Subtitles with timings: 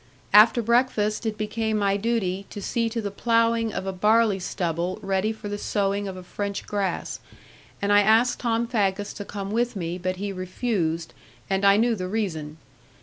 [0.33, 4.97] After breakfast it became my duty to see to the ploughing of a barley stubble
[5.03, 7.19] ready for the sowing of a French grass,
[7.83, 11.13] and I asked Tom Faggus to come with me, but he refused,
[11.51, 12.57] and I knew the reason.